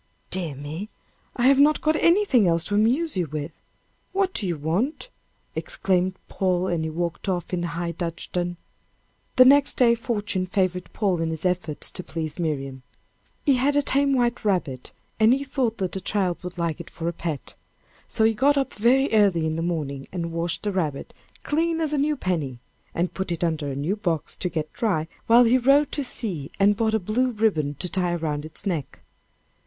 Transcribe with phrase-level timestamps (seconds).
[0.31, 0.89] "Dear me!
[1.35, 3.61] I have not got anything else to amuse you with.
[4.13, 5.09] What do you want?"
[5.53, 8.57] exclaimed Paul, and he walked off in high dudgeon.
[9.35, 12.81] The next day fortune favored Paul in his efforts to please Miriam.
[13.45, 16.89] He had a tame white rabbit, and he thought that the child would like it
[16.89, 17.53] for a pet
[18.07, 21.13] so he got up very early in the morning, and washed the rabbit
[21.43, 22.59] "clean as a new penny,"
[22.95, 26.49] and put it under a new box to get dry while he rode to C
[26.59, 29.03] and bought a blue ribbon to tie around its neck.